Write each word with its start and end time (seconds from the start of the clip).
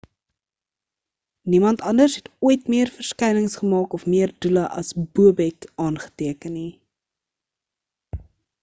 niemand 1.43 1.81
anders 1.81 2.15
het 2.15 2.29
ooit 2.39 2.67
meer 2.67 2.87
verskynings 2.89 3.55
gemaak 3.55 3.93
of 3.93 4.05
meer 4.05 4.33
doele 4.43 4.65
as 4.81 4.89
bobek 5.13 5.71
aangeteken 5.87 6.57
nie 6.61 6.73